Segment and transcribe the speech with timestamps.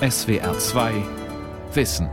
[0.00, 0.92] SWR 2
[1.72, 2.10] Wissen.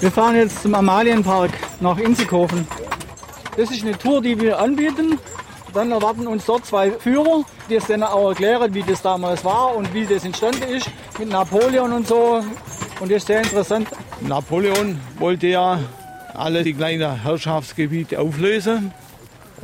[0.00, 2.68] Wir fahren jetzt zum Amalienpark nach Inzighofen.
[3.56, 5.18] Das ist eine Tour, die wir anbieten.
[5.72, 9.74] Dann erwarten uns dort zwei Führer, die es dann auch erklären, wie das damals war
[9.74, 12.44] und wie das entstanden ist mit Napoleon und so.
[13.00, 13.88] Und das ist sehr interessant.
[14.20, 15.78] Napoleon wollte ja
[16.34, 18.92] alle die kleinen Herrschaftsgebiete auflösen.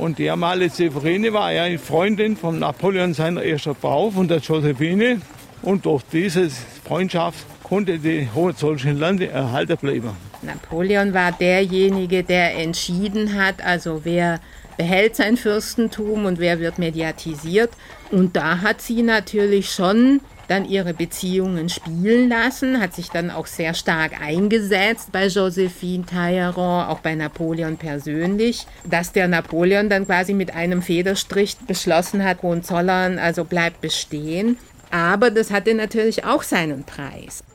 [0.01, 4.39] Und die Amalie Severine war ja eine Freundin von Napoleon, seiner ersten Frau, von der
[4.39, 5.21] Josephine.
[5.61, 10.09] Und durch diese Freundschaft konnte die Hohenzollernschen Lande erhalten bleiben.
[10.41, 14.39] Napoleon war derjenige, der entschieden hat, also wer
[14.75, 17.69] behält sein Fürstentum und wer wird mediatisiert.
[18.09, 20.19] Und da hat sie natürlich schon
[20.51, 26.89] dann ihre Beziehungen spielen lassen, hat sich dann auch sehr stark eingesetzt bei Josephine Talleyrand,
[26.89, 33.17] auch bei Napoleon persönlich, dass der Napoleon dann quasi mit einem Federstrich beschlossen hat, Hohenzollern
[33.17, 34.57] also bleibt bestehen.
[34.91, 37.45] Aber das hatte natürlich auch seinen Preis.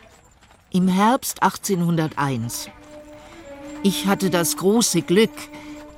[0.72, 2.70] Im Herbst 1801.
[3.82, 5.32] Ich hatte das große Glück,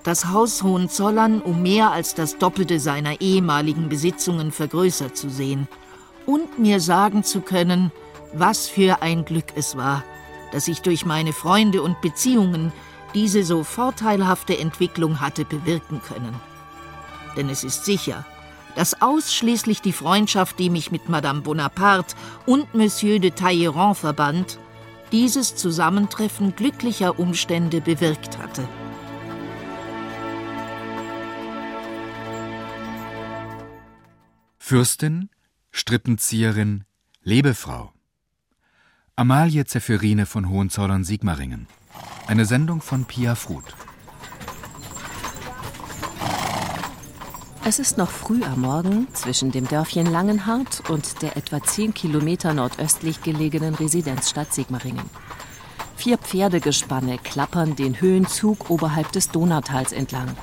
[0.02, 5.68] das Haus Hohenzollern um mehr als das Doppelte seiner ehemaligen Besitzungen vergrößert zu sehen
[6.28, 7.90] und mir sagen zu können,
[8.34, 10.04] was für ein Glück es war,
[10.52, 12.70] dass ich durch meine Freunde und Beziehungen
[13.14, 16.38] diese so vorteilhafte Entwicklung hatte bewirken können.
[17.34, 18.26] Denn es ist sicher,
[18.76, 24.58] dass ausschließlich die Freundschaft, die mich mit Madame Bonaparte und Monsieur de Talleyrand verband,
[25.12, 28.68] dieses Zusammentreffen glücklicher Umstände bewirkt hatte.
[34.58, 35.30] Fürstin,
[35.70, 36.84] Strippenzieherin,
[37.22, 37.92] Lebefrau.
[39.16, 41.66] Amalie Zephyrine von Hohenzollern-Sigmaringen.
[42.26, 43.74] Eine Sendung von Pia Fruth.
[47.64, 52.54] Es ist noch früh am Morgen zwischen dem Dörfchen Langenhardt und der etwa zehn Kilometer
[52.54, 55.04] nordöstlich gelegenen Residenzstadt Sigmaringen.
[55.96, 60.34] Vier Pferdegespanne klappern den Höhenzug oberhalb des Donautals entlang.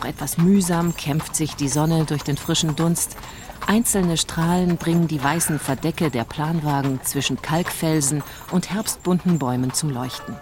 [0.00, 3.16] Noch etwas mühsam kämpft sich die Sonne durch den frischen Dunst.
[3.66, 10.36] Einzelne Strahlen bringen die weißen Verdecke der Planwagen zwischen Kalkfelsen und herbstbunten Bäumen zum Leuchten.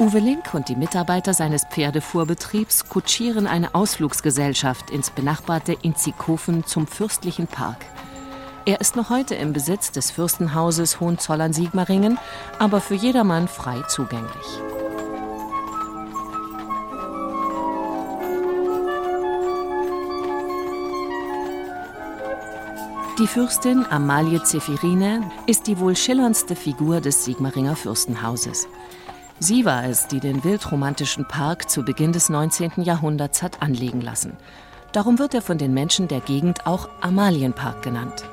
[0.00, 7.46] Uwe Link und die Mitarbeiter seines Pferdefuhrbetriebs kutschieren eine Ausflugsgesellschaft ins benachbarte Inzikofen zum fürstlichen
[7.46, 7.86] Park.
[8.64, 12.18] Er ist noch heute im Besitz des Fürstenhauses Hohenzollern-Sigmaringen,
[12.58, 14.60] aber für jedermann frei zugänglich.
[23.18, 28.68] Die Fürstin Amalie Zephirine ist die wohl schillerndste Figur des Sigmaringer Fürstenhauses.
[29.38, 32.82] Sie war es, die den wildromantischen Park zu Beginn des 19.
[32.82, 34.36] Jahrhunderts hat anlegen lassen.
[34.92, 38.24] Darum wird er von den Menschen der Gegend auch Amalienpark genannt.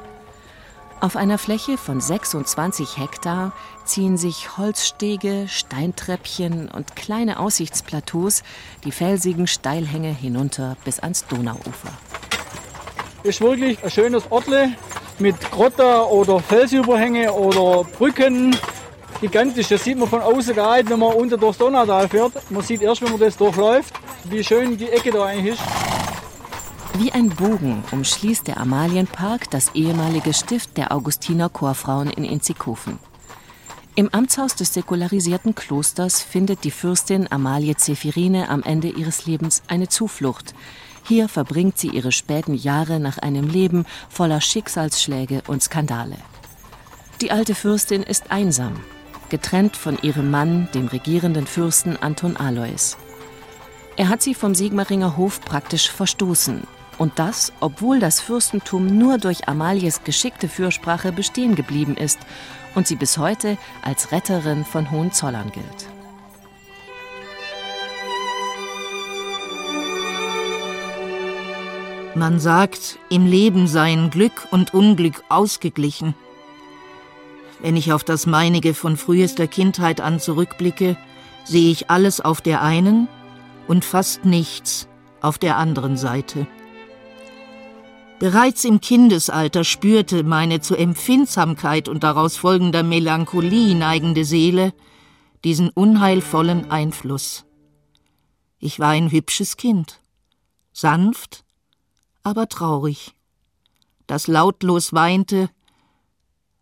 [1.00, 3.54] Auf einer Fläche von 26 Hektar
[3.86, 8.44] ziehen sich Holzstege, Steintreppchen und kleine Aussichtsplateaus
[8.84, 11.94] die felsigen Steilhänge hinunter bis ans Donauufer
[13.24, 14.74] ist wirklich ein schönes Ortle
[15.20, 18.56] mit Grotter oder Felsüberhänge oder Brücken.
[19.22, 22.34] Gigantisch, das sieht man von außen gar nicht, wenn man unter durchs Donautal fährt.
[22.52, 23.94] Man sieht erst, wenn man das durchläuft,
[24.26, 25.64] wie schön die Ecke da eigentlich ist.
[26.96, 33.00] Wie ein Bogen umschließt der Amalienpark das ehemalige Stift der Augustiner Chorfrauen in Inzikofen.
[33.96, 39.88] Im Amtshaus des säkularisierten Klosters findet die Fürstin Amalie Zephirine am Ende ihres Lebens eine
[39.88, 40.54] Zuflucht,
[41.04, 46.18] hier verbringt sie ihre späten Jahre nach einem Leben voller Schicksalsschläge und Skandale.
[47.22, 48.74] Die alte Fürstin ist einsam,
[49.30, 52.98] getrennt von ihrem Mann, dem regierenden Fürsten Anton Alois.
[53.96, 56.64] Er hat sie vom Sigmaringer Hof praktisch verstoßen.
[56.98, 62.20] Und das, obwohl das Fürstentum nur durch Amalies geschickte Fürsprache bestehen geblieben ist
[62.76, 65.93] und sie bis heute als Retterin von Hohenzollern gilt.
[72.16, 76.14] Man sagt, im Leben seien Glück und Unglück ausgeglichen.
[77.60, 80.96] Wenn ich auf das meinige von frühester Kindheit an zurückblicke,
[81.44, 83.08] sehe ich alles auf der einen
[83.68, 84.88] und fast nichts
[85.22, 86.46] auf der anderen Seite.
[88.20, 94.74] Bereits im Kindesalter spürte meine zu Empfindsamkeit und daraus folgender Melancholie neigende Seele
[95.44, 97.46] diesen unheilvollen Einfluss.
[98.60, 100.00] Ich war ein hübsches Kind,
[100.74, 101.43] sanft
[102.24, 103.14] aber traurig,
[104.08, 105.50] das lautlos weinte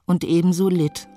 [0.06, 1.08] und ebenso litt.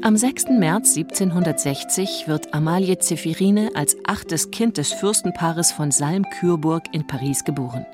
[0.00, 0.46] Am 6.
[0.50, 7.84] März 1760 wird Amalie Zephirine als achtes Kind des Fürstenpaares von Salm-Kürburg in Paris geboren.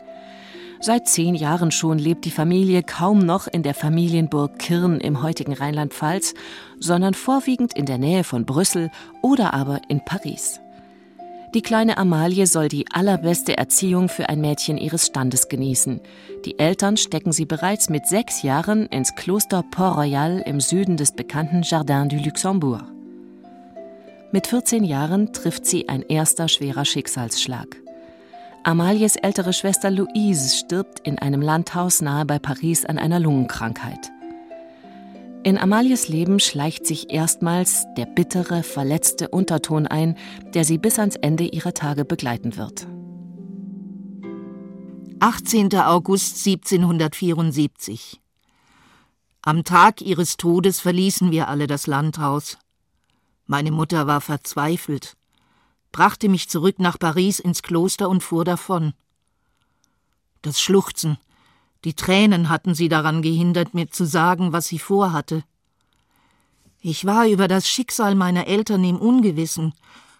[0.80, 5.54] Seit zehn Jahren schon lebt die Familie kaum noch in der Familienburg Kirn im heutigen
[5.54, 6.34] Rheinland-Pfalz,
[6.78, 8.90] sondern vorwiegend in der Nähe von Brüssel
[9.22, 10.60] oder aber in Paris.
[11.54, 16.00] Die kleine Amalie soll die allerbeste Erziehung für ein Mädchen ihres Standes genießen.
[16.44, 21.62] Die Eltern stecken sie bereits mit sechs Jahren ins Kloster Port-Royal im Süden des bekannten
[21.62, 22.82] Jardin du Luxembourg.
[24.32, 27.76] Mit 14 Jahren trifft sie ein erster schwerer Schicksalsschlag.
[28.64, 34.10] Amalies ältere Schwester Louise stirbt in einem Landhaus nahe bei Paris an einer Lungenkrankheit.
[35.44, 40.16] In Amalies Leben schleicht sich erstmals der bittere, verletzte Unterton ein,
[40.54, 42.86] der sie bis ans Ende ihrer Tage begleiten wird.
[45.20, 45.74] 18.
[45.76, 48.20] August 1774.
[49.42, 52.58] Am Tag ihres Todes verließen wir alle das Landhaus.
[53.46, 55.16] Meine Mutter war verzweifelt
[55.94, 58.94] brachte mich zurück nach Paris ins Kloster und fuhr davon.
[60.42, 61.18] Das Schluchzen,
[61.84, 65.44] die Tränen hatten sie daran gehindert, mir zu sagen, was sie vorhatte.
[66.80, 69.72] Ich war über das Schicksal meiner Eltern im Ungewissen,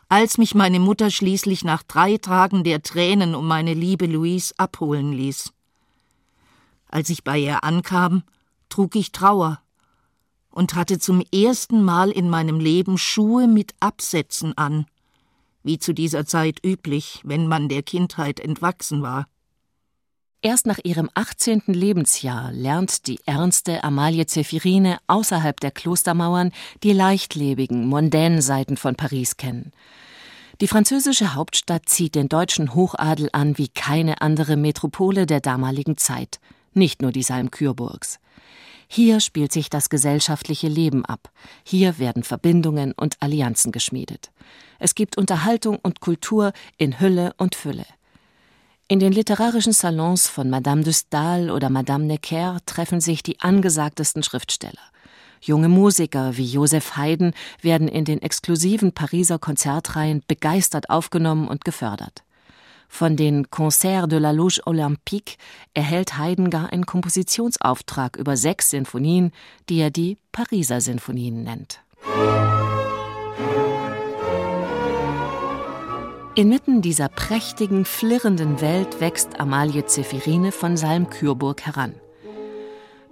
[0.09, 5.13] als mich meine Mutter schließlich nach drei Tagen der Tränen um meine liebe Louise abholen
[5.13, 5.53] ließ.
[6.89, 8.23] Als ich bei ihr ankam,
[8.69, 9.61] trug ich Trauer
[10.51, 14.87] und hatte zum ersten Mal in meinem Leben Schuhe mit Absätzen an
[15.65, 19.27] wie zu dieser Zeit üblich, wenn man der Kindheit entwachsen war.
[20.45, 21.63] Erst nach ihrem 18.
[21.69, 26.53] Lebensjahr lernt die ernste Amalie Zephirine außerhalb der Klostermauern
[26.83, 29.73] die leichtlebigen, mondänen Seiten von Paris kennen.
[30.61, 36.41] Die französische Hauptstadt zieht den deutschen Hochadel an wie keine andere Metropole der damaligen Zeit,
[36.75, 38.19] nicht nur die Salm-Kürburgs.
[38.87, 41.31] Hier spielt sich das gesellschaftliche Leben ab.
[41.63, 44.31] Hier werden Verbindungen und Allianzen geschmiedet.
[44.79, 47.87] Es gibt Unterhaltung und Kultur in Hülle und Fülle.
[48.87, 54.23] In den literarischen Salons von Madame de Stael oder Madame Necker treffen sich die angesagtesten
[54.23, 54.83] Schriftsteller.
[55.41, 57.33] Junge Musiker wie Joseph Haydn
[57.63, 62.25] werden in den exklusiven Pariser Konzertreihen begeistert aufgenommen und gefördert.
[62.87, 65.37] Von den Concerts de la Loge Olympique
[65.73, 69.33] erhält Haydn gar einen Kompositionsauftrag über sechs Sinfonien,
[69.71, 71.81] die er die Pariser Sinfonien nennt.
[76.37, 81.95] Inmitten dieser prächtigen, flirrenden Welt wächst Amalie Zephirine von Salm-Kürburg heran.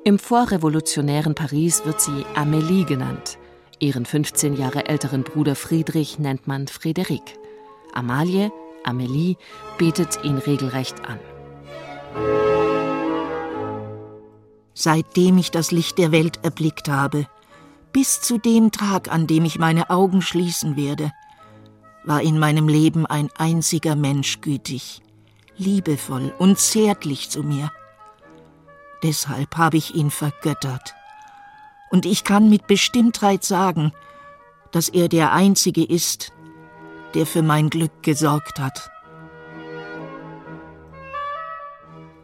[0.03, 3.39] Im vorrevolutionären Paris wird sie Amélie genannt.
[3.79, 7.23] Ihren 15 Jahre älteren Bruder Friedrich nennt man Frédéric.
[7.93, 8.51] Amalie,
[8.83, 9.37] Amélie,
[9.79, 11.21] betet ihn regelrecht an.
[14.75, 17.29] Seitdem ich das Licht der Welt erblickt habe,
[17.93, 21.13] bis zu dem Tag, an dem ich meine Augen schließen werde,
[22.05, 25.01] war in meinem Leben ein einziger Mensch gütig,
[25.57, 27.71] liebevoll und zärtlich zu mir.
[29.03, 30.95] Deshalb habe ich ihn vergöttert.
[31.91, 33.93] Und ich kann mit Bestimmtheit sagen,
[34.71, 36.33] dass er der Einzige ist,
[37.15, 38.91] der für mein Glück gesorgt hat.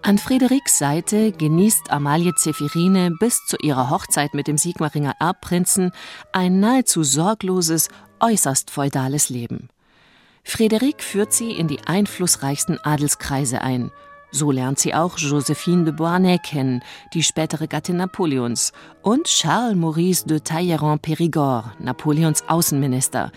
[0.00, 5.90] An Friederiks Seite genießt Amalie Zephirine bis zu ihrer Hochzeit mit dem Sigmaringer Erbprinzen
[6.32, 7.88] ein nahezu sorgloses,
[8.20, 9.69] äußerst feudales Leben.
[10.44, 13.91] Frédéric führt sie in die einflussreichsten Adelskreise ein.
[14.31, 16.82] So lernt sie auch Josephine de Beauharnais kennen,
[17.15, 18.72] die spätere Gattin Napoleons,
[19.03, 23.32] und Charles Maurice de Talleyrand-Périgord, Napoleons Außenminister,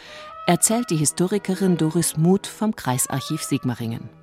[0.47, 4.20] erzählt die Historikerin Doris Muth vom Kreisarchiv Sigmaringen.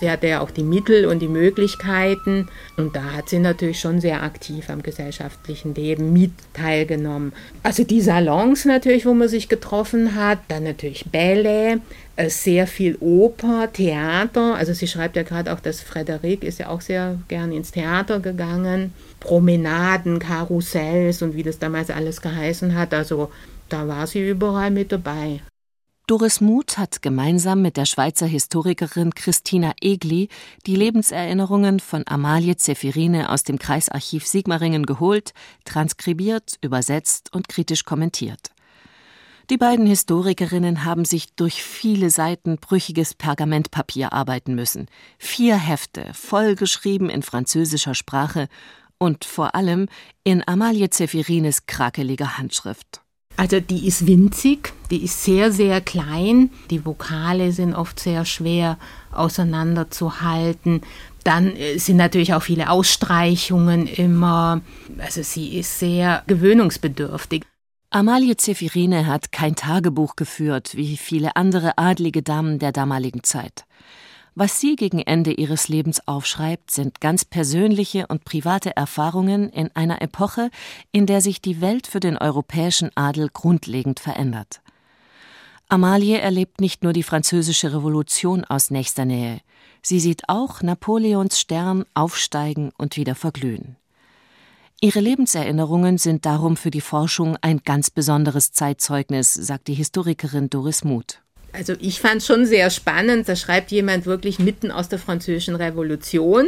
[0.00, 4.00] Sie hatte ja auch die Mittel und die Möglichkeiten und da hat sie natürlich schon
[4.00, 7.32] sehr aktiv am gesellschaftlichen Leben mit teilgenommen.
[7.64, 11.80] Also die Salons natürlich, wo man sich getroffen hat, dann natürlich Bälle,
[12.14, 14.54] äh, sehr viel Oper, Theater.
[14.54, 18.20] Also sie schreibt ja gerade auch, dass Frederik ist ja auch sehr gern ins Theater
[18.20, 18.92] gegangen.
[19.20, 22.94] Promenaden, Karussells und wie das damals alles geheißen hat.
[22.94, 23.30] Also
[23.68, 25.40] da war sie überall mit dabei.
[26.08, 30.30] Doris Muth hat gemeinsam mit der Schweizer Historikerin Christina Egli
[30.66, 35.34] die Lebenserinnerungen von Amalie Zephirine aus dem Kreisarchiv Sigmaringen geholt,
[35.66, 38.52] transkribiert, übersetzt und kritisch kommentiert.
[39.50, 44.86] Die beiden Historikerinnen haben sich durch viele Seiten brüchiges Pergamentpapier arbeiten müssen.
[45.18, 48.48] Vier Hefte, vollgeschrieben in französischer Sprache
[48.96, 49.88] und vor allem
[50.24, 53.02] in Amalie Zephirines krakeliger Handschrift.
[53.38, 56.50] Also die ist winzig, die ist sehr, sehr klein.
[56.70, 58.78] Die Vokale sind oft sehr schwer
[59.12, 60.80] auseinanderzuhalten.
[61.22, 64.60] Dann äh, sind natürlich auch viele Ausstreichungen immer.
[64.98, 67.44] Also sie ist sehr gewöhnungsbedürftig.
[67.90, 73.66] Amalie Zephirine hat kein Tagebuch geführt, wie viele andere adlige Damen der damaligen Zeit.
[74.40, 80.00] Was sie gegen Ende ihres Lebens aufschreibt, sind ganz persönliche und private Erfahrungen in einer
[80.00, 80.50] Epoche,
[80.92, 84.60] in der sich die Welt für den europäischen Adel grundlegend verändert.
[85.68, 89.40] Amalie erlebt nicht nur die französische Revolution aus nächster Nähe,
[89.82, 93.74] sie sieht auch Napoleons Stern aufsteigen und wieder verglühen.
[94.80, 100.84] Ihre Lebenserinnerungen sind darum für die Forschung ein ganz besonderes Zeitzeugnis, sagt die Historikerin Doris
[100.84, 101.22] Muth.
[101.52, 103.28] Also ich fand es schon sehr spannend.
[103.28, 106.46] Da schreibt jemand wirklich mitten aus der Französischen Revolution.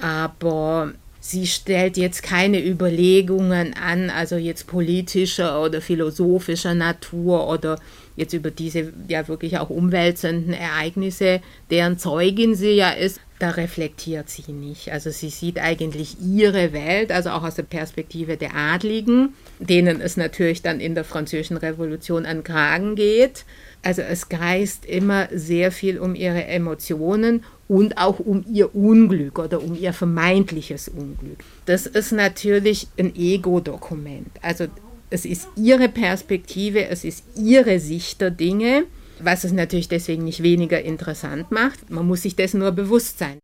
[0.00, 7.78] Aber sie stellt jetzt keine Überlegungen an, also jetzt politischer oder philosophischer Natur oder
[8.16, 14.28] jetzt über diese ja wirklich auch umwälzenden Ereignisse, deren Zeugin sie ja ist, da reflektiert
[14.28, 14.90] sie nicht.
[14.92, 20.16] Also sie sieht eigentlich ihre Welt, also auch aus der Perspektive der Adligen, denen es
[20.16, 23.44] natürlich dann in der Französischen Revolution an Kragen geht.
[23.82, 29.62] Also es kreist immer sehr viel um ihre Emotionen und auch um ihr Unglück oder
[29.62, 31.44] um ihr vermeintliches Unglück.
[31.66, 34.30] Das ist natürlich ein Ego-Dokument.
[34.42, 34.66] Also
[35.10, 38.84] es ist ihre Perspektive, es ist ihre Sicht der Dinge
[39.24, 41.90] was es natürlich deswegen nicht weniger interessant macht.
[41.90, 43.38] Man muss sich dessen nur bewusst sein.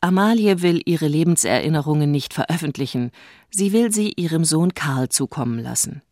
[0.00, 3.10] Amalie will ihre Lebenserinnerungen nicht veröffentlichen,
[3.50, 6.02] sie will sie ihrem Sohn Karl zukommen lassen.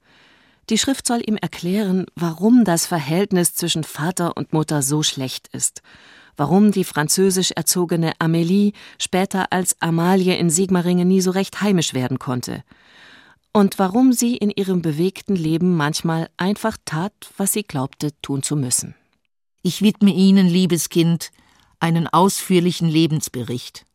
[0.70, 5.82] Die Schrift soll ihm erklären, warum das Verhältnis zwischen Vater und Mutter so schlecht ist,
[6.36, 12.18] warum die französisch erzogene Amélie später als Amalie in Sigmaringen nie so recht heimisch werden
[12.18, 12.64] konnte,
[13.56, 18.54] und warum sie in ihrem bewegten Leben manchmal einfach tat, was sie glaubte tun zu
[18.54, 18.94] müssen.
[19.62, 21.30] Ich widme Ihnen, liebes Kind,
[21.80, 23.86] einen ausführlichen Lebensbericht.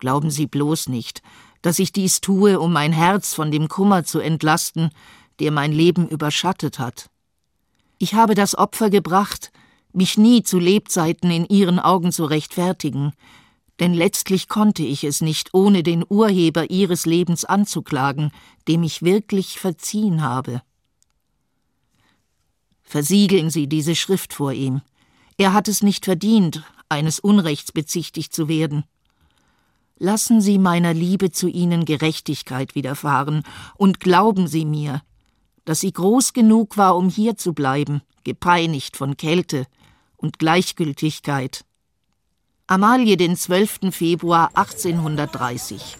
[0.00, 1.22] Glauben Sie bloß nicht,
[1.62, 4.90] dass ich dies tue, um mein Herz von dem Kummer zu entlasten,
[5.40, 7.08] der mein Leben überschattet hat.
[7.96, 9.50] Ich habe das Opfer gebracht,
[9.94, 13.14] mich nie zu Lebzeiten in Ihren Augen zu rechtfertigen,
[13.80, 18.30] denn letztlich konnte ich es nicht, ohne den Urheber ihres Lebens anzuklagen,
[18.68, 20.62] dem ich wirklich verziehen habe.
[22.82, 24.82] Versiegeln Sie diese Schrift vor ihm.
[25.36, 28.84] Er hat es nicht verdient, eines Unrechts bezichtigt zu werden.
[29.96, 33.42] Lassen Sie meiner Liebe zu Ihnen Gerechtigkeit widerfahren,
[33.76, 35.02] und glauben Sie mir,
[35.64, 39.66] dass sie groß genug war, um hier zu bleiben, gepeinigt von Kälte
[40.16, 41.64] und Gleichgültigkeit
[42.66, 43.90] Amalie den 12.
[43.90, 45.98] Februar 1830.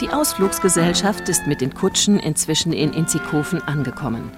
[0.00, 4.30] Die Ausflugsgesellschaft ist mit den Kutschen inzwischen in Inzikofen angekommen.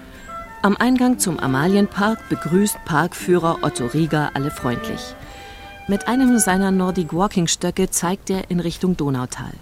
[0.62, 5.14] Am Eingang zum Amalienpark begrüßt Parkführer Otto Rieger alle freundlich.
[5.88, 9.52] Mit einem seiner Nordic Walking Stöcke zeigt er in Richtung Donautal.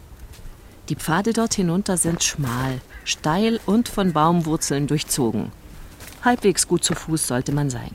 [0.88, 5.50] Die Pfade dort hinunter sind schmal, steil und von Baumwurzeln durchzogen.
[6.22, 7.90] Halbwegs gut zu Fuß sollte man sein.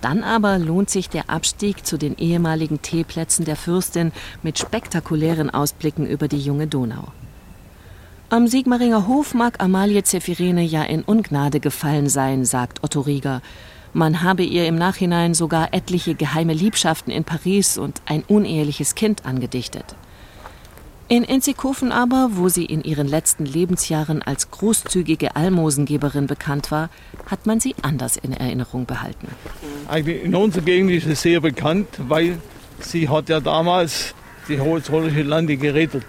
[0.00, 6.06] Dann aber lohnt sich der Abstieg zu den ehemaligen Teeplätzen der Fürstin mit spektakulären Ausblicken
[6.06, 7.08] über die junge Donau.
[8.30, 13.40] Am Sigmaringer Hof mag Amalie Zephirene ja in Ungnade gefallen sein, sagt Otto Rieger.
[13.94, 19.24] Man habe ihr im Nachhinein sogar etliche geheime Liebschaften in Paris und ein uneheliches Kind
[19.24, 19.96] angedichtet.
[21.10, 26.90] In Enzikofen aber, wo sie in ihren letzten Lebensjahren als großzügige Almosengeberin bekannt war,
[27.24, 29.28] hat man sie anders in Erinnerung behalten.
[30.04, 32.36] In unserer Gegend ist es sehr bekannt, weil
[32.80, 34.14] sie hat ja damals
[34.48, 36.04] die Hohenzollische Lande gerettet.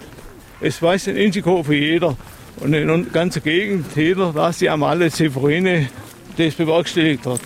[0.60, 2.14] Es weiß in Enzikofen jeder
[2.58, 5.88] und in der ganzen Gegend jeder, dass die Amalie Severine
[6.36, 7.40] das bewerkstelligt hat.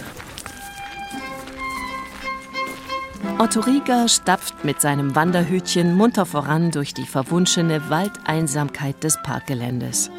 [3.44, 10.10] Otto Rieger stapft mit seinem Wanderhütchen munter voran durch die verwunschene Waldeinsamkeit des Parkgeländes.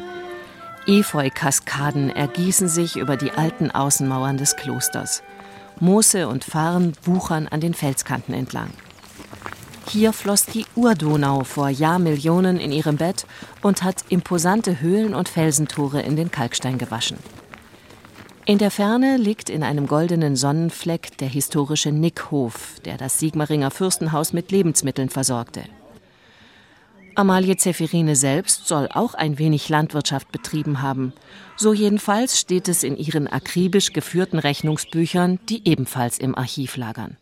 [0.86, 5.24] Efeu-Kaskaden ergießen sich über die alten Außenmauern des Klosters.
[5.80, 8.70] Moose und Farn wuchern an den Felskanten entlang.
[9.88, 13.26] Hier floss die Urdonau vor Jahrmillionen in ihrem Bett
[13.60, 17.18] und hat imposante Höhlen und Felsentore in den Kalkstein gewaschen.
[18.48, 24.32] In der Ferne liegt in einem goldenen Sonnenfleck der historische Nickhof, der das Sigmaringer Fürstenhaus
[24.32, 25.64] mit Lebensmitteln versorgte.
[27.16, 31.12] Amalie Zephirine selbst soll auch ein wenig Landwirtschaft betrieben haben.
[31.56, 37.16] So jedenfalls steht es in ihren akribisch geführten Rechnungsbüchern, die ebenfalls im Archiv lagern.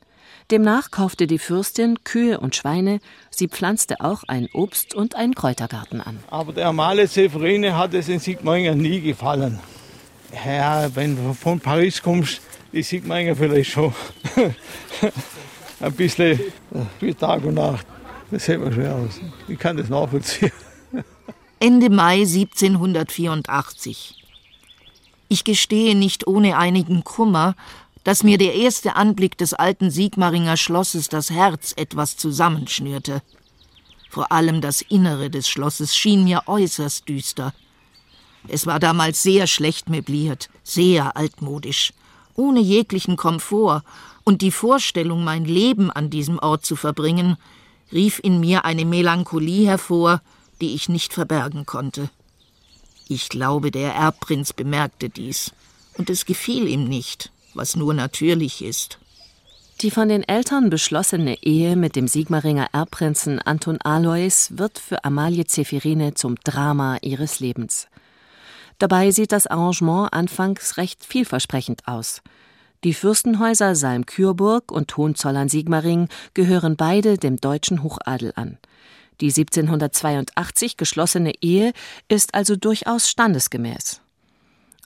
[0.51, 3.01] Demnach kaufte die Fürstin Kühe und Schweine,
[3.31, 6.19] sie pflanzte auch ein Obst- und einen Kräutergarten an.
[6.31, 9.59] Aber der Amalie Zephirine hat es in Sigmaringen nie gefallen.
[10.35, 12.41] Ja, wenn du von Paris kommst,
[12.73, 13.95] die sieht man ja vielleicht schon
[15.81, 16.41] ein bisschen
[17.01, 17.87] wie Tag und Nacht.
[18.31, 19.21] Das hält man schwer aus.
[19.47, 20.51] Ich kann das nachvollziehen.
[21.61, 24.25] Ende Mai 1784.
[25.29, 27.55] Ich gestehe nicht ohne einigen Kummer,
[28.03, 33.23] dass mir der erste Anblick des alten Sigmaringer Schlosses das Herz etwas zusammenschnürte.
[34.11, 37.55] Vor allem das Innere des Schlosses schien mir äußerst düster.
[38.49, 41.93] Es war damals sehr schlecht möbliert, sehr altmodisch,
[42.35, 43.83] ohne jeglichen Komfort,
[44.25, 47.37] und die Vorstellung, mein Leben an diesem Ort zu verbringen,
[47.93, 50.23] rief in mir eine Melancholie hervor,
[50.61, 52.09] die ich nicht verbergen konnte.
[53.07, 55.53] Ich glaube, der Erbprinz bemerkte dies,
[55.99, 58.99] und es gefiel ihm nicht, was nur natürlich ist.
[59.81, 65.47] Die von den Eltern beschlossene Ehe mit dem Sigmaringer Erbprinzen Anton Alois wird für Amalie
[65.47, 67.89] Zephirine zum Drama ihres Lebens.
[68.79, 72.23] Dabei sieht das Arrangement anfangs recht vielversprechend aus.
[72.85, 78.59] Die Fürstenhäuser Salm-Kürburg und Hohenzollern-Sigmaringen gehören beide dem deutschen Hochadel an.
[79.21, 81.73] Die 1782 geschlossene Ehe
[82.09, 84.01] ist also durchaus standesgemäß.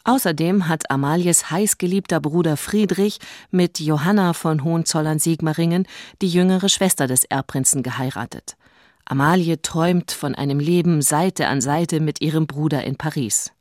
[0.04, 3.18] Außerdem hat Amalies heißgeliebter Bruder Friedrich
[3.50, 5.86] mit Johanna von Hohenzollern-Sigmaringen
[6.22, 8.56] die jüngere Schwester des Erbprinzen geheiratet.
[9.04, 13.52] Amalie träumt von einem Leben Seite an Seite mit ihrem Bruder in Paris.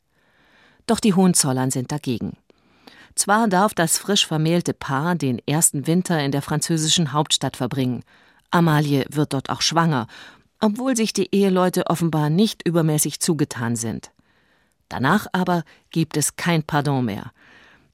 [0.88, 2.38] Doch die Hohenzollern sind dagegen.
[3.14, 8.04] Zwar darf das frisch vermählte Paar den ersten Winter in der französischen Hauptstadt verbringen.
[8.52, 10.08] Amalie wird dort auch schwanger,
[10.60, 14.12] obwohl sich die Eheleute offenbar nicht übermäßig zugetan sind.
[14.90, 17.32] Danach aber gibt es kein Pardon mehr.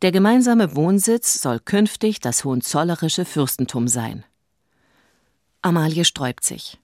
[0.01, 4.25] Der gemeinsame Wohnsitz soll künftig das hohenzollerische Fürstentum sein.
[5.61, 6.77] Amalie sträubt sich.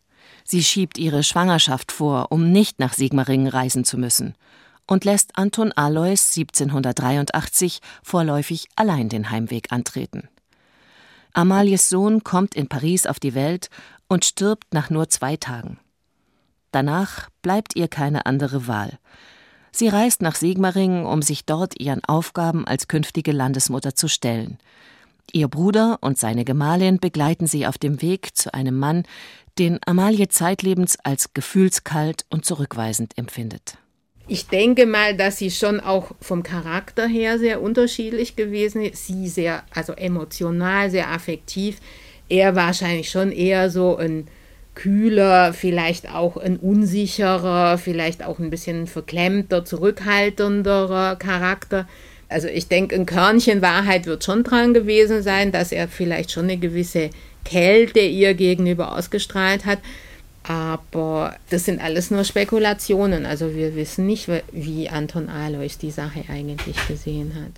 [0.45, 4.35] Sie schiebt ihre Schwangerschaft vor, um nicht nach Sigmaringen reisen zu müssen,
[4.89, 10.27] und lässt Anton Alois 1783 vorläufig allein den Heimweg antreten.
[11.33, 13.69] Amalies Sohn kommt in Paris auf die Welt
[14.07, 15.77] und stirbt nach nur zwei Tagen.
[16.71, 18.97] Danach bleibt ihr keine andere Wahl.
[19.71, 24.57] Sie reist nach Sigmaringen, um sich dort ihren Aufgaben als künftige Landesmutter zu stellen.
[25.31, 29.03] Ihr Bruder und seine Gemahlin begleiten sie auf dem Weg zu einem Mann,
[29.59, 33.77] den Amalie zeitlebens als gefühlskalt und zurückweisend empfindet.
[34.31, 39.07] Ich denke mal, dass sie schon auch vom Charakter her sehr unterschiedlich gewesen ist.
[39.07, 41.79] Sie sehr, also emotional, sehr affektiv.
[42.29, 44.27] Er wahrscheinlich schon eher so ein
[44.75, 51.87] kühler, vielleicht auch ein unsicherer, vielleicht auch ein bisschen verklemmter, zurückhaltenderer Charakter.
[52.29, 56.43] Also ich denke, ein Körnchen Wahrheit wird schon dran gewesen sein, dass er vielleicht schon
[56.43, 57.09] eine gewisse
[57.45, 59.79] Kälte ihr gegenüber ausgestrahlt hat.
[60.43, 63.25] Aber das sind alles nur Spekulationen.
[63.25, 67.51] Also wir wissen nicht, wie Anton Alois die Sache eigentlich gesehen hat.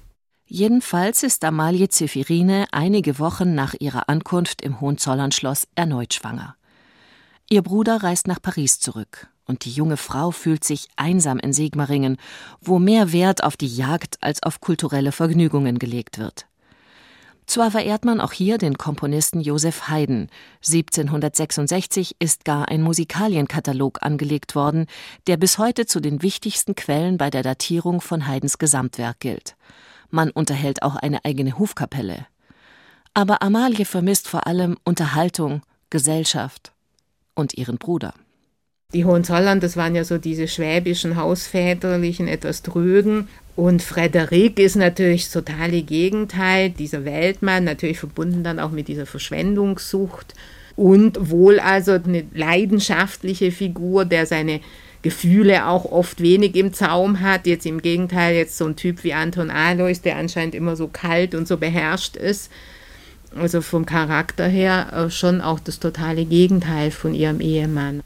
[0.45, 6.57] Jedenfalls ist Amalie Zephirine einige Wochen nach ihrer Ankunft im Hohenzollernschloss erneut schwanger.
[7.49, 12.17] Ihr Bruder reist nach Paris zurück, und die junge Frau fühlt sich einsam in Sigmaringen,
[12.59, 16.47] wo mehr Wert auf die Jagd als auf kulturelle Vergnügungen gelegt wird.
[17.51, 20.29] Zwar verehrt man auch hier den Komponisten Joseph Haydn.
[20.65, 24.85] 1766 ist gar ein Musikalienkatalog angelegt worden,
[25.27, 29.57] der bis heute zu den wichtigsten Quellen bei der Datierung von Haydns Gesamtwerk gilt.
[30.09, 32.25] Man unterhält auch eine eigene Hofkapelle.
[33.13, 36.71] Aber Amalie vermisst vor allem Unterhaltung, Gesellschaft
[37.35, 38.13] und ihren Bruder.
[38.93, 43.29] Die Hohenzollern, das waren ja so diese schwäbischen, hausväterlichen, etwas trögen.
[43.55, 49.05] Und Frederik ist natürlich das totale Gegenteil, dieser Weltmann, natürlich verbunden dann auch mit dieser
[49.05, 50.33] Verschwendungssucht
[50.75, 54.61] und wohl also eine leidenschaftliche Figur, der seine
[55.01, 57.45] Gefühle auch oft wenig im Zaum hat.
[57.47, 61.35] Jetzt im Gegenteil, jetzt so ein Typ wie Anton Alois, der anscheinend immer so kalt
[61.35, 62.51] und so beherrscht ist
[63.35, 68.01] also vom Charakter her äh, schon auch das totale Gegenteil von ihrem Ehemann.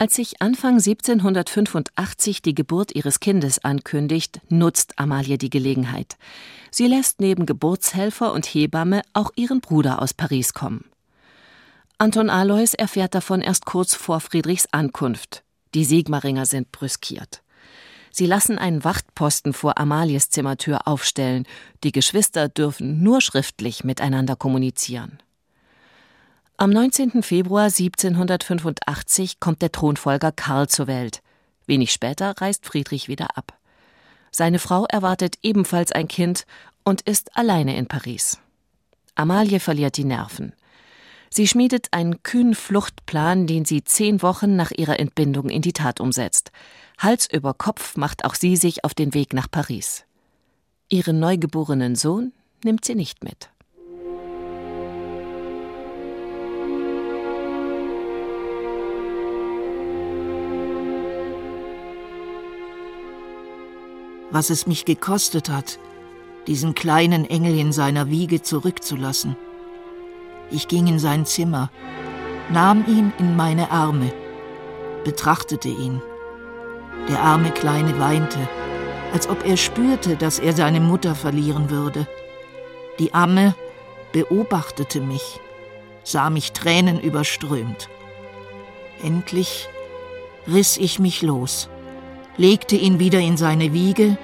[0.00, 6.16] Als sich Anfang 1785 die Geburt ihres Kindes ankündigt, nutzt Amalie die Gelegenheit.
[6.70, 10.86] Sie lässt neben Geburtshelfer und Hebamme auch ihren Bruder aus Paris kommen.
[11.98, 15.44] Anton Alois erfährt davon erst kurz vor Friedrichs Ankunft.
[15.74, 17.42] Die Sigmaringer sind brüskiert.
[18.10, 21.44] Sie lassen einen Wachtposten vor Amalies Zimmertür aufstellen.
[21.84, 25.18] Die Geschwister dürfen nur schriftlich miteinander kommunizieren.
[26.62, 27.22] Am 19.
[27.22, 31.22] Februar 1785 kommt der Thronfolger Karl zur Welt.
[31.64, 33.56] Wenig später reist Friedrich wieder ab.
[34.30, 36.44] Seine Frau erwartet ebenfalls ein Kind
[36.84, 38.40] und ist alleine in Paris.
[39.14, 40.52] Amalie verliert die Nerven.
[41.30, 45.98] Sie schmiedet einen kühnen Fluchtplan, den sie zehn Wochen nach ihrer Entbindung in die Tat
[45.98, 46.52] umsetzt.
[46.98, 50.04] Hals über Kopf macht auch sie sich auf den Weg nach Paris.
[50.90, 53.48] Ihren neugeborenen Sohn nimmt sie nicht mit.
[64.30, 65.78] Was es mich gekostet hat,
[66.46, 69.36] diesen kleinen Engel in seiner Wiege zurückzulassen.
[70.50, 71.70] Ich ging in sein Zimmer,
[72.50, 74.12] nahm ihn in meine Arme,
[75.04, 76.02] betrachtete ihn.
[77.08, 78.38] Der arme Kleine weinte,
[79.12, 82.06] als ob er spürte, dass er seine Mutter verlieren würde.
[82.98, 83.54] Die Amme
[84.12, 85.40] beobachtete mich,
[86.04, 87.88] sah mich tränenüberströmt.
[89.02, 89.68] Endlich
[90.46, 91.68] riss ich mich los,
[92.36, 94.16] legte ihn wieder in seine Wiege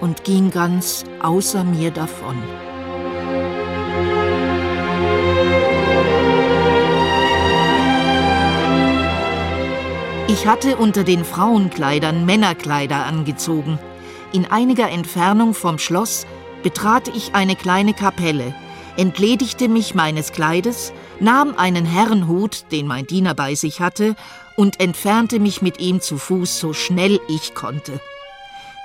[0.00, 2.36] und ging ganz außer mir davon.
[10.28, 13.78] Ich hatte unter den Frauenkleidern Männerkleider angezogen.
[14.32, 16.26] In einiger Entfernung vom Schloss
[16.62, 18.54] betrat ich eine kleine Kapelle,
[18.96, 24.16] entledigte mich meines Kleides, nahm einen Herrenhut, den mein Diener bei sich hatte,
[24.58, 28.00] und entfernte mich mit ihm zu Fuß so schnell ich konnte.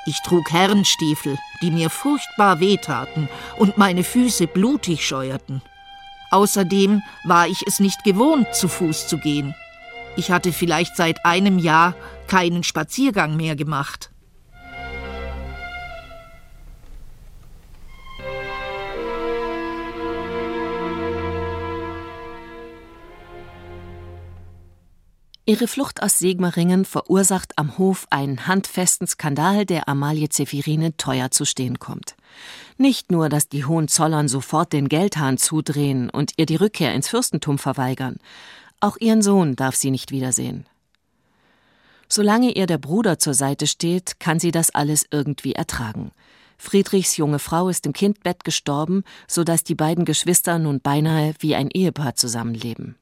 [0.05, 5.63] Ich trug Herrenstiefel, die mir furchtbar wehtaten und meine Füße blutig scheuerten.
[6.29, 9.55] Außerdem war ich es nicht gewohnt, zu Fuß zu gehen.
[10.15, 11.95] Ich hatte vielleicht seit einem Jahr
[12.27, 14.12] keinen Spaziergang mehr gemacht.
[25.45, 31.43] Ihre Flucht aus Sigmaringen verursacht am Hof einen handfesten Skandal, der Amalie Zephirine teuer zu
[31.43, 32.15] stehen kommt.
[32.77, 37.58] Nicht nur, dass die Hohenzollern sofort den Geldhahn zudrehen und ihr die Rückkehr ins Fürstentum
[37.58, 38.19] verweigern,
[38.79, 40.65] auch ihren Sohn darf sie nicht wiedersehen.
[42.08, 46.12] Solange ihr der Bruder zur Seite steht, kann sie das alles irgendwie ertragen.
[46.58, 51.56] Friedrichs junge Frau ist im Kindbett gestorben, so dass die beiden Geschwister nun beinahe wie
[51.56, 52.95] ein Ehepaar zusammenleben.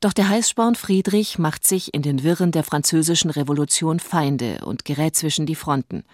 [0.00, 5.16] Doch der Heißsporn Friedrich macht sich in den Wirren der französischen Revolution Feinde und gerät
[5.16, 6.04] zwischen die Fronten.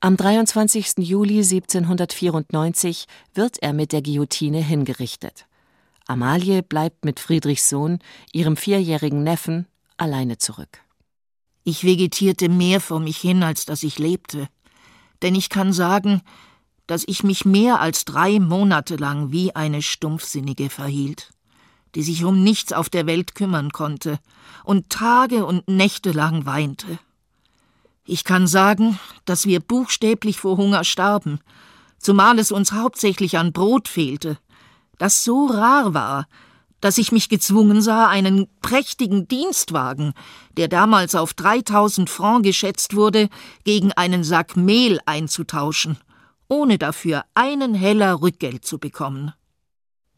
[0.00, 0.98] Am 23.
[0.98, 5.46] Juli 1794 wird er mit der Guillotine hingerichtet.
[6.08, 8.00] Amalie bleibt mit Friedrichs Sohn,
[8.32, 9.66] ihrem vierjährigen Neffen,
[9.96, 10.80] alleine zurück.
[11.62, 14.48] Ich vegetierte mehr vor mich hin, als dass ich lebte.
[15.22, 16.22] Denn ich kann sagen,
[16.88, 21.30] dass ich mich mehr als drei Monate lang wie eine Stumpfsinnige verhielt
[21.96, 24.18] die sich um nichts auf der Welt kümmern konnte
[24.64, 26.98] und Tage und Nächte lang weinte.
[28.04, 31.40] Ich kann sagen, dass wir buchstäblich vor Hunger starben,
[31.98, 34.36] zumal es uns hauptsächlich an Brot fehlte,
[34.98, 36.26] das so rar war,
[36.82, 40.12] dass ich mich gezwungen sah, einen prächtigen Dienstwagen,
[40.58, 43.30] der damals auf 3000 Francs geschätzt wurde,
[43.64, 45.96] gegen einen Sack Mehl einzutauschen,
[46.48, 49.32] ohne dafür einen Heller Rückgeld zu bekommen.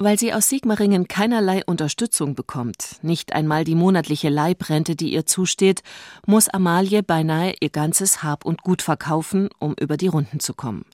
[0.00, 5.82] Weil sie aus Sigmaringen keinerlei Unterstützung bekommt, nicht einmal die monatliche Leibrente, die ihr zusteht,
[6.24, 10.84] muss Amalie beinahe ihr ganzes Hab und Gut verkaufen, um über die Runden zu kommen.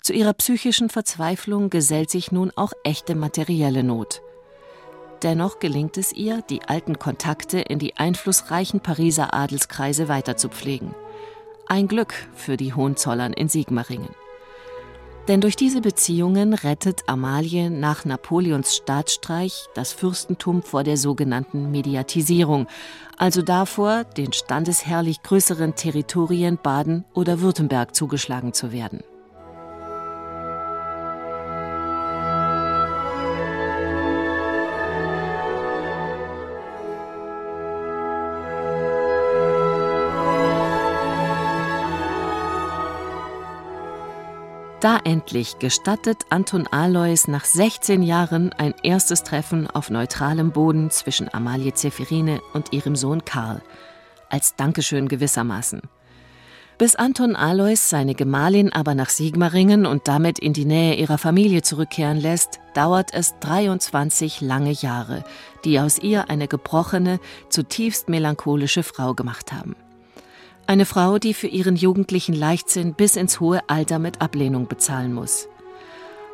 [0.00, 4.20] Zu ihrer psychischen Verzweiflung gesellt sich nun auch echte materielle Not.
[5.22, 10.92] Dennoch gelingt es ihr, die alten Kontakte in die einflussreichen Pariser Adelskreise weiterzupflegen.
[11.68, 14.08] Ein Glück für die Hohenzollern in Sigmaringen.
[15.28, 22.68] Denn durch diese Beziehungen rettet Amalie nach Napoleons Staatsstreich das Fürstentum vor der sogenannten Mediatisierung,
[23.16, 29.02] also davor, den standesherrlich größeren Territorien Baden oder Württemberg zugeschlagen zu werden.
[44.86, 51.28] Da endlich gestattet Anton Alois nach 16 Jahren ein erstes Treffen auf neutralem Boden zwischen
[51.34, 53.62] Amalie Zephirine und ihrem Sohn Karl.
[54.30, 55.82] Als Dankeschön gewissermaßen.
[56.78, 61.62] Bis Anton Alois seine Gemahlin aber nach Sigmaringen und damit in die Nähe ihrer Familie
[61.62, 65.24] zurückkehren lässt, dauert es 23 lange Jahre,
[65.64, 67.18] die aus ihr eine gebrochene,
[67.48, 69.74] zutiefst melancholische Frau gemacht haben.
[70.68, 75.48] Eine Frau, die für ihren jugendlichen Leichtsinn bis ins hohe Alter mit Ablehnung bezahlen muss.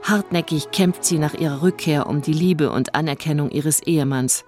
[0.02, 4.46] Hartnäckig kämpft sie nach ihrer Rückkehr um die Liebe und Anerkennung ihres Ehemanns.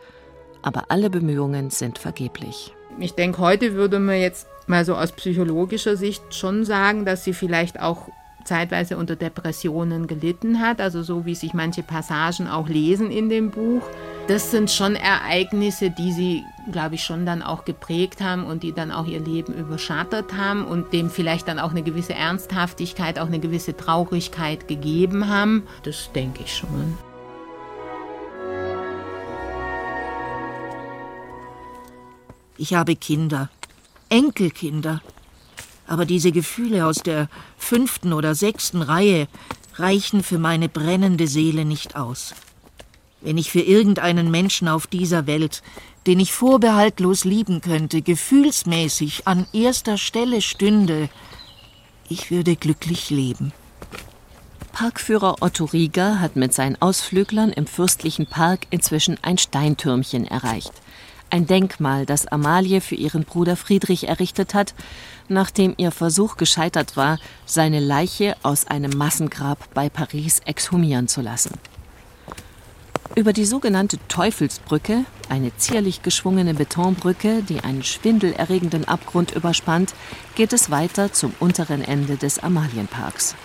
[0.63, 2.75] Aber alle Bemühungen sind vergeblich.
[2.99, 7.35] Ich denke, heute würde man jetzt mal so aus psychologischer Sicht schon sagen, dass sie
[7.35, 8.09] vielleicht auch
[8.47, 13.51] zeitweise unter Depressionen gelitten hat, also so wie sich manche Passagen auch lesen in dem
[13.51, 13.83] Buch.
[14.27, 18.73] Das sind schon Ereignisse, die sie, glaube ich, schon dann auch geprägt haben und die
[18.73, 23.27] dann auch ihr Leben überschattert haben und dem vielleicht dann auch eine gewisse Ernsthaftigkeit, auch
[23.27, 25.65] eine gewisse Traurigkeit gegeben haben.
[25.83, 26.97] Das denke ich schon.
[32.57, 33.51] Ich habe Kinder,
[34.09, 35.03] Enkelkinder.
[35.87, 39.29] Aber diese Gefühle aus der fünften oder sechsten Reihe
[39.75, 42.33] reichen für meine brennende Seele nicht aus.
[43.25, 45.63] Wenn ich für irgendeinen Menschen auf dieser Welt,
[46.07, 51.09] den ich vorbehaltlos lieben könnte, gefühlsmäßig an erster Stelle stünde,
[52.11, 53.55] ich würde glücklich leben.
[54.73, 60.73] Parkführer Otto Rieger hat mit seinen Ausflüglern im fürstlichen Park inzwischen ein Steintürmchen erreicht.
[61.31, 64.75] Ein Denkmal, das Amalie für ihren Bruder Friedrich errichtet hat,
[65.29, 71.53] nachdem ihr Versuch gescheitert war, seine Leiche aus einem Massengrab bei Paris exhumieren zu lassen.
[73.15, 79.95] Über die sogenannte Teufelsbrücke, eine zierlich geschwungene Betonbrücke, die einen schwindelerregenden Abgrund überspannt,
[80.35, 83.37] geht es weiter zum unteren Ende des Amalienparks.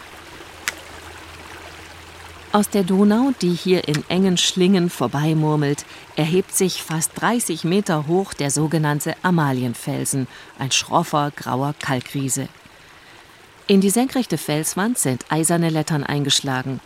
[2.51, 8.33] Aus der Donau, die hier in engen Schlingen vorbeimurmelt, erhebt sich fast 30 Meter hoch
[8.33, 12.47] der sogenannte Amalienfelsen, ein schroffer, grauer Kalkriese.
[13.67, 16.79] In die senkrechte Felswand sind eiserne Lettern eingeschlagen.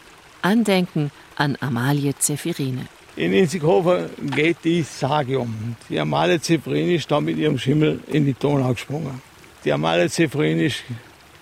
[0.43, 2.85] Andenken an Amalie Zephirine.
[3.15, 5.75] In Inzighofen geht die Sage um.
[5.89, 9.21] Die Amalie Zephirine ist da mit ihrem Schimmel in die Donau gesprungen.
[9.63, 10.83] Die Amalie Zephirine ist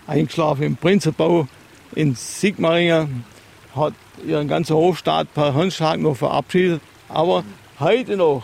[0.06, 1.48] eingeschlafen im Prinzenbau
[1.96, 3.24] in Sigmaringen,
[3.76, 3.94] hat
[4.26, 6.82] ihren ganzen Hofstaat per Handschlag noch verabschiedet.
[7.10, 7.44] Aber
[7.80, 8.44] heute noch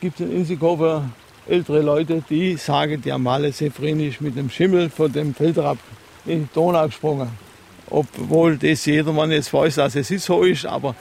[0.00, 1.12] gibt es in Inzighofen
[1.46, 5.78] ältere Leute, die sagen, die Amalie Severin ist mit dem Schimmel von dem Feldrapp
[6.24, 7.47] in die Donau gesprungen.
[7.90, 10.94] Obwohl das jedermann jetzt weiß, dass es so ist, aber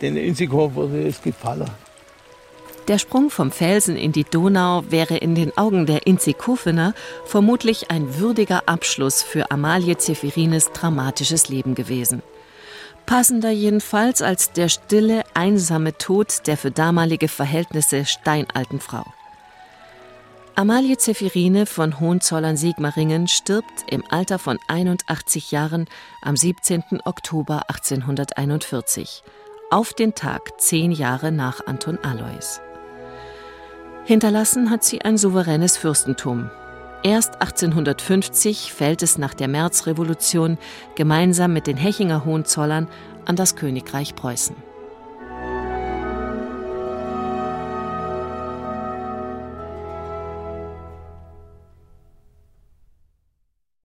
[0.00, 1.70] den Inzighofen würde es gefallen.
[2.88, 8.18] Der Sprung vom Felsen in die Donau wäre in den Augen der Inzikofener vermutlich ein
[8.18, 12.22] würdiger Abschluss für Amalie Zephirines dramatisches Leben gewesen
[13.06, 19.04] passender jedenfalls als der stille, einsame Tod der für damalige Verhältnisse steinalten Frau.
[20.54, 25.86] Amalie Zephirine von Hohenzollern-Sigmaringen stirbt im Alter von 81 Jahren
[26.20, 27.00] am 17.
[27.04, 29.22] Oktober 1841,
[29.70, 32.60] auf den Tag zehn Jahre nach Anton Alois.
[34.04, 36.50] Hinterlassen hat sie ein souveränes Fürstentum,
[37.04, 40.56] Erst 1850 fällt es nach der Märzrevolution
[40.94, 42.86] gemeinsam mit den Hechinger Hohenzollern
[43.24, 44.54] an das Königreich Preußen.